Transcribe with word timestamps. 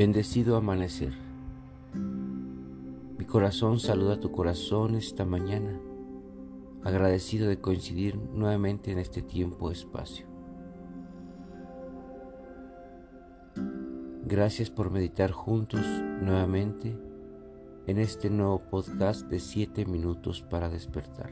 Bendecido 0.00 0.56
amanecer. 0.56 1.12
Mi 3.18 3.26
corazón 3.26 3.80
saluda 3.80 4.14
a 4.14 4.18
tu 4.18 4.32
corazón 4.32 4.94
esta 4.94 5.26
mañana, 5.26 5.78
agradecido 6.82 7.48
de 7.48 7.60
coincidir 7.60 8.16
nuevamente 8.16 8.92
en 8.92 8.98
este 8.98 9.20
tiempo-espacio. 9.20 10.24
Gracias 14.24 14.70
por 14.70 14.90
meditar 14.90 15.32
juntos 15.32 15.82
nuevamente 16.22 16.96
en 17.86 17.98
este 17.98 18.30
nuevo 18.30 18.62
podcast 18.70 19.26
de 19.26 19.38
7 19.38 19.84
minutos 19.84 20.40
para 20.40 20.70
despertar. 20.70 21.30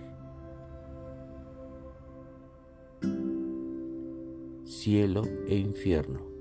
Cielo 4.66 5.22
e 5.46 5.56
infierno. 5.56 6.37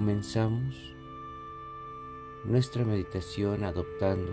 Comenzamos 0.00 0.96
nuestra 2.46 2.86
meditación 2.86 3.64
adoptando 3.64 4.32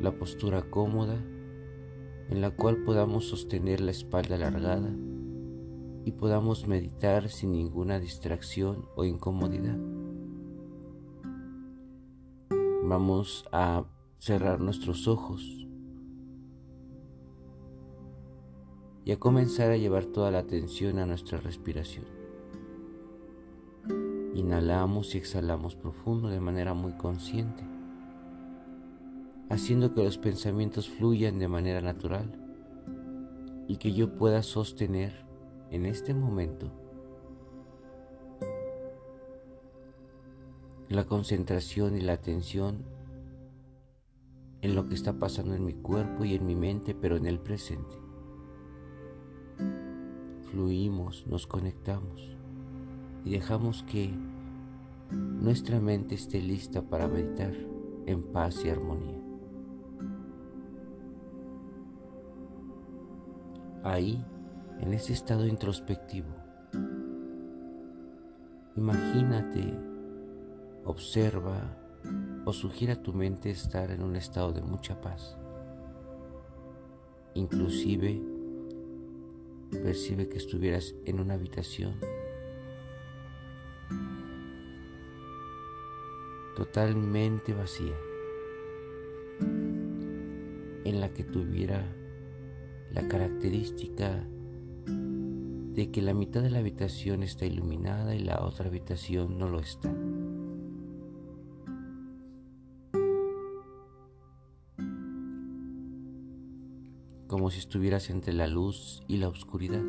la 0.00 0.12
postura 0.12 0.62
cómoda 0.70 1.16
en 2.28 2.40
la 2.40 2.52
cual 2.52 2.84
podamos 2.84 3.24
sostener 3.24 3.80
la 3.80 3.90
espalda 3.90 4.36
alargada 4.36 4.94
y 6.04 6.12
podamos 6.12 6.68
meditar 6.68 7.28
sin 7.28 7.50
ninguna 7.50 7.98
distracción 7.98 8.86
o 8.94 9.02
incomodidad. 9.04 9.76
Vamos 12.84 13.44
a 13.50 13.86
cerrar 14.20 14.60
nuestros 14.60 15.08
ojos 15.08 15.66
y 19.04 19.10
a 19.10 19.18
comenzar 19.18 19.72
a 19.72 19.76
llevar 19.76 20.04
toda 20.04 20.30
la 20.30 20.38
atención 20.38 21.00
a 21.00 21.06
nuestra 21.06 21.40
respiración. 21.40 22.23
Inhalamos 24.34 25.14
y 25.14 25.18
exhalamos 25.18 25.76
profundo 25.76 26.28
de 26.28 26.40
manera 26.40 26.74
muy 26.74 26.92
consciente, 26.94 27.62
haciendo 29.48 29.94
que 29.94 30.02
los 30.02 30.18
pensamientos 30.18 30.88
fluyan 30.88 31.38
de 31.38 31.46
manera 31.46 31.80
natural 31.80 32.32
y 33.68 33.76
que 33.76 33.92
yo 33.92 34.16
pueda 34.16 34.42
sostener 34.42 35.24
en 35.70 35.86
este 35.86 36.14
momento 36.14 36.72
la 40.88 41.04
concentración 41.04 41.96
y 41.96 42.00
la 42.00 42.14
atención 42.14 42.84
en 44.62 44.74
lo 44.74 44.88
que 44.88 44.96
está 44.96 45.12
pasando 45.12 45.54
en 45.54 45.64
mi 45.64 45.74
cuerpo 45.74 46.24
y 46.24 46.34
en 46.34 46.44
mi 46.44 46.56
mente, 46.56 46.96
pero 46.96 47.16
en 47.16 47.26
el 47.26 47.38
presente. 47.38 47.96
Fluimos, 50.50 51.24
nos 51.28 51.46
conectamos 51.46 52.34
y 53.24 53.30
dejamos 53.30 53.82
que 53.84 54.10
nuestra 55.10 55.80
mente 55.80 56.14
esté 56.14 56.40
lista 56.40 56.82
para 56.82 57.08
meditar 57.08 57.52
en 58.06 58.22
paz 58.22 58.64
y 58.64 58.68
armonía. 58.68 59.20
Ahí, 63.82 64.24
en 64.80 64.92
ese 64.92 65.12
estado 65.12 65.46
introspectivo, 65.46 66.34
imagínate, 68.76 69.78
observa 70.84 71.78
o 72.44 72.52
sugiere 72.52 72.94
a 72.94 73.02
tu 73.02 73.12
mente 73.12 73.50
estar 73.50 73.90
en 73.90 74.02
un 74.02 74.16
estado 74.16 74.52
de 74.52 74.62
mucha 74.62 75.00
paz. 75.00 75.38
Inclusive, 77.34 78.22
percibe 79.70 80.28
que 80.28 80.38
estuvieras 80.38 80.94
en 81.04 81.20
una 81.20 81.34
habitación 81.34 81.94
totalmente 86.56 87.52
vacía, 87.52 87.96
en 90.84 91.00
la 91.00 91.12
que 91.12 91.24
tuviera 91.24 91.84
la 92.92 93.08
característica 93.08 94.24
de 94.86 95.90
que 95.90 96.00
la 96.02 96.14
mitad 96.14 96.40
de 96.42 96.50
la 96.50 96.60
habitación 96.60 97.24
está 97.24 97.46
iluminada 97.46 98.14
y 98.14 98.20
la 98.20 98.40
otra 98.44 98.66
habitación 98.66 99.38
no 99.38 99.48
lo 99.48 99.58
está. 99.58 99.92
Como 107.26 107.50
si 107.50 107.58
estuvieras 107.58 108.10
entre 108.10 108.32
la 108.32 108.46
luz 108.46 109.02
y 109.08 109.16
la 109.16 109.28
oscuridad. 109.28 109.82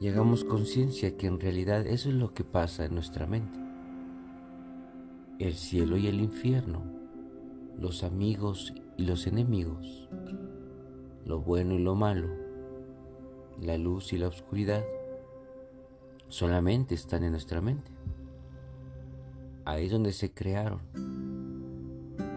Y 0.00 0.08
hagamos 0.08 0.44
conciencia 0.44 1.16
que 1.16 1.26
en 1.26 1.40
realidad 1.40 1.86
eso 1.86 2.08
es 2.08 2.14
lo 2.14 2.32
que 2.32 2.44
pasa 2.44 2.84
en 2.84 2.94
nuestra 2.94 3.26
mente. 3.26 3.58
El 5.38 5.54
cielo 5.54 5.96
y 5.96 6.06
el 6.06 6.20
infierno, 6.20 6.82
los 7.76 8.04
amigos 8.04 8.72
y 8.96 9.06
los 9.06 9.26
enemigos, 9.26 10.08
lo 11.24 11.40
bueno 11.40 11.74
y 11.74 11.78
lo 11.78 11.94
malo, 11.94 12.28
la 13.60 13.76
luz 13.76 14.12
y 14.12 14.18
la 14.18 14.28
oscuridad, 14.28 14.84
solamente 16.28 16.94
están 16.94 17.24
en 17.24 17.32
nuestra 17.32 17.60
mente. 17.60 17.90
Ahí 19.64 19.86
es 19.86 19.92
donde 19.92 20.12
se 20.12 20.32
crearon. 20.32 20.80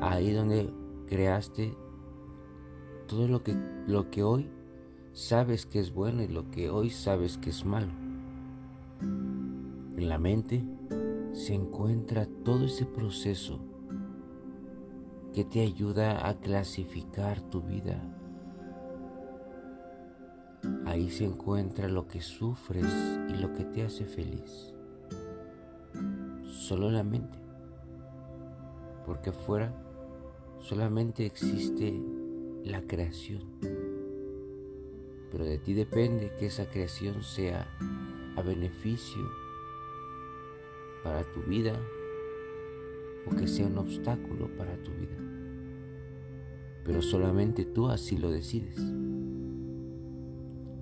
Ahí 0.02 0.30
es 0.30 0.36
donde 0.36 0.70
creaste 1.08 1.76
todo 3.08 3.28
lo 3.28 3.44
que, 3.44 3.56
lo 3.88 4.10
que 4.10 4.24
hoy 4.24 4.50
sabes 5.14 5.66
que 5.66 5.80
es 5.80 5.94
bueno 5.94 6.24
y 6.24 6.28
lo 6.28 6.50
que 6.52 6.70
hoy 6.70 6.90
sabes 6.90 7.38
que 7.38 7.50
es 7.50 7.66
malo. 7.66 7.92
En 9.02 10.10
la 10.10 10.18
mente 10.18 10.64
se 11.34 11.54
encuentra 11.54 12.28
todo 12.44 12.66
ese 12.66 12.86
proceso 12.86 13.60
que 15.34 15.44
te 15.46 15.62
ayuda 15.62 16.28
a 16.28 16.40
clasificar 16.40 17.42
tu 17.42 17.62
vida. 17.62 18.02
Ahí 20.86 21.10
se 21.10 21.26
encuentra 21.26 21.88
lo 21.88 22.08
que 22.08 22.22
sufres 22.22 22.86
y 23.30 23.34
lo 23.34 23.54
que 23.54 23.64
te 23.64 23.84
hace 23.84 24.06
feliz. 24.06 24.74
Solo 26.44 26.92
la 26.92 27.04
mente. 27.04 27.38
Porque 29.06 29.30
afuera 29.32 29.74
solamente 30.60 31.26
existe 31.26 32.00
la 32.64 32.82
creación 32.82 33.42
pero 35.32 35.46
de 35.46 35.58
ti 35.58 35.74
depende 35.74 36.34
que 36.38 36.48
esa 36.48 36.70
creación 36.70 37.24
sea 37.24 37.68
a 38.36 38.42
beneficio 38.42 39.30
para 41.04 41.24
tu 41.32 41.42
vida 41.42 41.80
o 43.26 43.36
que 43.36 43.48
sea 43.48 43.68
un 43.68 43.78
obstáculo 43.78 44.50
para 44.58 44.76
tu 44.84 44.92
vida. 44.92 45.18
Pero 46.84 47.02
solamente 47.02 47.66
tú 47.66 47.88
así 47.88 48.18
lo 48.18 48.30
decides. 48.30 48.78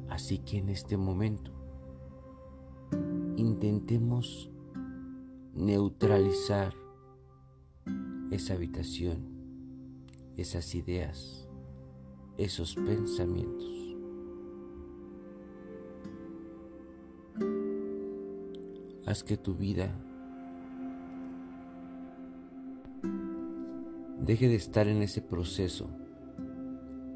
Así 0.09 0.39
que 0.39 0.57
en 0.57 0.69
este 0.69 0.97
momento 0.97 1.51
intentemos 3.35 4.49
neutralizar 5.53 6.73
esa 8.31 8.53
habitación, 8.53 9.19
esas 10.37 10.73
ideas, 10.75 11.47
esos 12.37 12.75
pensamientos. 12.75 13.88
Haz 19.09 19.23
que 19.23 19.37
tu 19.37 19.55
vida 19.55 19.89
deje 24.21 24.47
de 24.47 24.53
estar 24.53 24.87
en 24.87 25.01
ese 25.01 25.19
proceso 25.19 25.89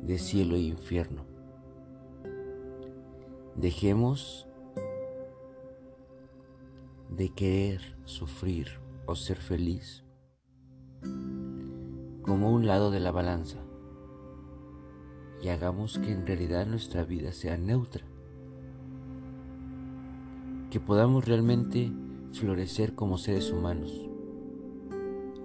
de 0.01 0.17
cielo 0.17 0.55
e 0.55 0.61
infierno. 0.61 1.23
Dejemos 3.55 4.47
de 7.09 7.29
querer 7.29 7.95
sufrir 8.05 8.69
o 9.05 9.15
ser 9.15 9.37
feliz 9.37 10.03
como 12.23 12.51
un 12.51 12.65
lado 12.65 12.89
de 12.89 13.01
la 13.01 13.11
balanza 13.11 13.59
y 15.43 15.49
hagamos 15.49 15.99
que 15.99 16.11
en 16.11 16.25
realidad 16.25 16.65
nuestra 16.65 17.03
vida 17.03 17.33
sea 17.33 17.55
neutra 17.55 18.03
que 20.73 20.79
podamos 20.79 21.27
realmente 21.27 21.91
florecer 22.31 22.95
como 22.95 23.19
seres 23.19 23.51
humanos 23.51 24.09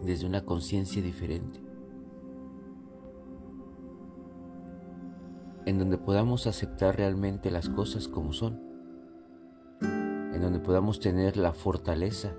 desde 0.03 0.25
una 0.25 0.47
conciencia 0.47 1.03
diferente, 1.03 1.61
en 5.67 5.79
donde 5.79 5.99
podamos 5.99 6.47
aceptar 6.47 6.97
realmente 6.97 7.51
las 7.51 7.69
cosas 7.69 8.09
como 8.09 8.33
son, 8.33 8.59
en 9.83 10.41
donde 10.41 10.61
podamos 10.61 10.99
tener 10.99 11.37
la 11.37 11.53
fortaleza, 11.53 12.35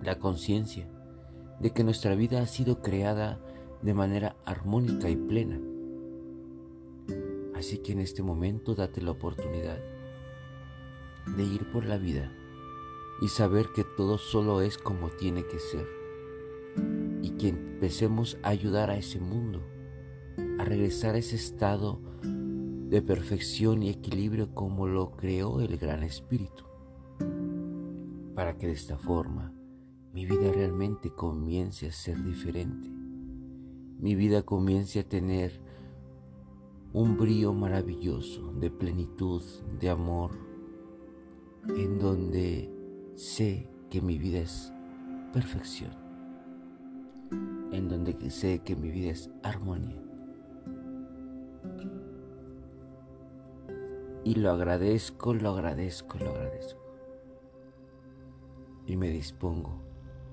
la 0.00 0.20
conciencia 0.20 0.88
de 1.58 1.72
que 1.72 1.82
nuestra 1.82 2.14
vida 2.14 2.40
ha 2.40 2.46
sido 2.46 2.82
creada 2.82 3.40
de 3.82 3.94
manera 3.94 4.36
armónica 4.44 5.10
y 5.10 5.16
plena. 5.16 5.60
Así 7.56 7.78
que 7.78 7.90
en 7.90 7.98
este 7.98 8.22
momento 8.22 8.76
date 8.76 9.02
la 9.02 9.10
oportunidad 9.10 9.93
de 11.36 11.44
ir 11.44 11.70
por 11.70 11.84
la 11.84 11.98
vida 11.98 12.32
y 13.20 13.28
saber 13.28 13.68
que 13.74 13.84
todo 13.84 14.18
solo 14.18 14.60
es 14.60 14.78
como 14.78 15.08
tiene 15.10 15.44
que 15.46 15.58
ser. 15.58 15.86
Y 17.22 17.30
que 17.30 17.48
empecemos 17.48 18.38
a 18.42 18.48
ayudar 18.48 18.90
a 18.90 18.96
ese 18.96 19.20
mundo, 19.20 19.62
a 20.58 20.64
regresar 20.64 21.14
a 21.14 21.18
ese 21.18 21.36
estado 21.36 22.00
de 22.22 23.02
perfección 23.02 23.82
y 23.82 23.90
equilibrio 23.90 24.54
como 24.54 24.86
lo 24.86 25.12
creó 25.16 25.60
el 25.60 25.76
Gran 25.78 26.02
Espíritu. 26.02 26.64
Para 28.34 28.56
que 28.56 28.66
de 28.66 28.72
esta 28.72 28.98
forma 28.98 29.52
mi 30.12 30.26
vida 30.26 30.52
realmente 30.52 31.10
comience 31.10 31.88
a 31.88 31.92
ser 31.92 32.22
diferente. 32.22 32.88
Mi 33.98 34.14
vida 34.14 34.42
comience 34.42 35.00
a 35.00 35.08
tener 35.08 35.60
un 36.92 37.16
brillo 37.16 37.52
maravilloso 37.52 38.52
de 38.52 38.70
plenitud, 38.70 39.42
de 39.80 39.90
amor, 39.90 40.53
en 41.68 41.98
donde 41.98 42.70
sé 43.14 43.68
que 43.90 44.00
mi 44.00 44.18
vida 44.18 44.40
es 44.40 44.72
perfección, 45.32 45.92
en 47.72 47.88
donde 47.88 48.30
sé 48.30 48.60
que 48.60 48.76
mi 48.76 48.90
vida 48.90 49.10
es 49.10 49.30
armonía. 49.42 50.00
Y 54.24 54.36
lo 54.36 54.50
agradezco, 54.50 55.34
lo 55.34 55.50
agradezco, 55.50 56.18
lo 56.18 56.30
agradezco. 56.30 56.80
Y 58.86 58.96
me 58.96 59.08
dispongo 59.10 59.82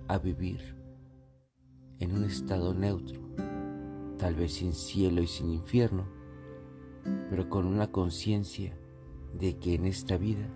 a 0.07 0.17
vivir 0.17 0.75
en 1.99 2.13
un 2.13 2.23
estado 2.23 2.73
neutro, 2.73 3.21
tal 4.17 4.35
vez 4.35 4.53
sin 4.53 4.73
cielo 4.73 5.21
y 5.21 5.27
sin 5.27 5.51
infierno, 5.51 6.05
pero 7.29 7.49
con 7.49 7.65
una 7.65 7.91
conciencia 7.91 8.77
de 9.33 9.57
que 9.57 9.75
en 9.75 9.85
esta 9.85 10.17
vida 10.17 10.49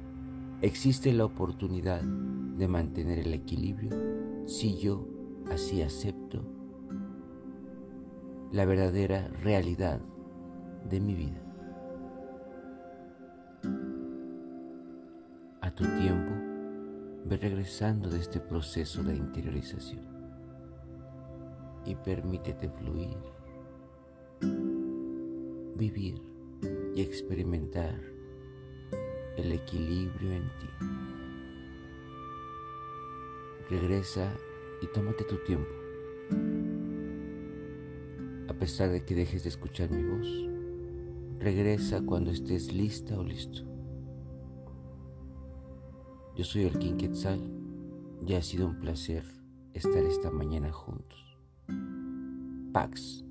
existe 0.66 1.14
la 1.14 1.26
oportunidad 1.26 2.02
de 2.02 2.68
mantener 2.68 3.20
el 3.20 3.36
equilibrio 3.36 3.92
si 4.48 4.76
yo 4.80 5.08
así 5.52 5.84
acepto 5.84 6.44
la 8.52 8.66
verdadera 8.66 9.28
realidad 9.44 10.02
de 10.90 11.00
mi 11.00 11.14
vida. 11.14 11.40
A 15.62 15.70
tu 15.70 15.84
tiempo, 15.84 16.32
ve 17.26 17.38
regresando 17.38 18.10
de 18.10 18.20
este 18.20 18.40
proceso 18.40 19.04
de 19.04 19.16
interiorización 19.16 20.02
y 21.86 21.94
permítete 21.94 22.70
fluir, 22.70 23.18
vivir 25.76 26.20
y 26.96 27.02
experimentar 27.02 28.15
el 29.38 29.52
equilibrio 29.52 30.32
en 30.32 30.44
ti. 30.44 30.70
Regresa 33.70 34.32
y 34.82 34.88
tómate 34.88 35.24
tu 35.24 35.38
tiempo. 35.44 35.72
A 38.48 38.54
pesar 38.54 38.90
de 38.92 39.04
que 39.04 39.16
dejes 39.16 39.44
de 39.44 39.50
escuchar 39.50 39.90
mi 39.90 40.04
voz, 40.04 40.28
regresa 41.40 42.02
cuando 42.02 42.32
estés 42.32 42.74
lista 42.74 43.18
o 43.18 43.24
listo. 43.24 43.64
Yo 46.36 46.44
soy 46.44 46.64
el 46.64 46.78
King 46.78 46.98
Quetzal 46.98 47.40
y 48.26 48.34
ha 48.34 48.42
sido 48.42 48.68
un 48.68 48.80
placer 48.80 49.24
estar 49.74 50.04
esta 50.04 50.32
mañana 50.32 50.72
juntos. 50.72 51.38
Pax. 52.72 53.25